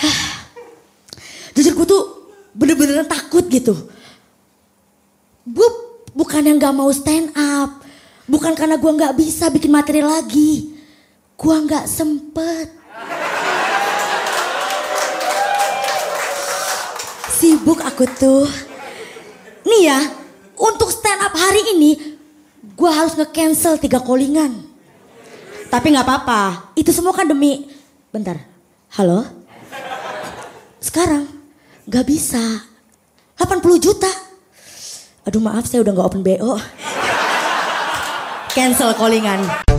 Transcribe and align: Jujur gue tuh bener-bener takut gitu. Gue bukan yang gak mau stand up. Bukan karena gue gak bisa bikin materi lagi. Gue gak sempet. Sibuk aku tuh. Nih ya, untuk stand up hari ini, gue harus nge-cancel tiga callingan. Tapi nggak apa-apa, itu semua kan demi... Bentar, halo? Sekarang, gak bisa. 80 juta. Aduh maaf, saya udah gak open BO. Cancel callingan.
Jujur 1.56 1.74
gue 1.76 1.86
tuh 1.86 2.02
bener-bener 2.56 3.04
takut 3.06 3.48
gitu. 3.48 3.76
Gue 5.46 5.68
bukan 6.14 6.44
yang 6.44 6.58
gak 6.60 6.74
mau 6.76 6.92
stand 6.92 7.30
up. 7.36 7.70
Bukan 8.30 8.54
karena 8.54 8.76
gue 8.78 8.92
gak 8.94 9.16
bisa 9.18 9.50
bikin 9.50 9.72
materi 9.72 10.02
lagi. 10.04 10.74
Gue 11.34 11.66
gak 11.66 11.88
sempet. 11.88 12.70
Sibuk 17.40 17.82
aku 17.82 18.04
tuh. 18.18 18.46
Nih 19.64 19.84
ya, 19.92 20.00
untuk 20.56 20.90
stand 20.92 21.20
up 21.24 21.32
hari 21.36 21.60
ini, 21.76 21.96
gue 22.76 22.90
harus 22.90 23.14
nge-cancel 23.16 23.78
tiga 23.80 24.00
callingan. 24.00 24.70
Tapi 25.70 25.94
nggak 25.94 26.02
apa-apa, 26.02 26.74
itu 26.74 26.90
semua 26.90 27.14
kan 27.14 27.28
demi... 27.28 27.70
Bentar, 28.10 28.42
halo? 28.98 29.39
Sekarang, 30.90 31.22
gak 31.86 32.02
bisa. 32.02 32.66
80 33.38 33.78
juta. 33.78 34.10
Aduh 35.22 35.38
maaf, 35.38 35.62
saya 35.62 35.86
udah 35.86 35.94
gak 35.94 36.08
open 36.10 36.26
BO. 36.26 36.58
Cancel 38.50 38.90
callingan. 38.98 39.69